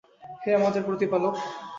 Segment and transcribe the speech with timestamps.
[0.43, 1.33] হে আমাদের প্রতিপালক!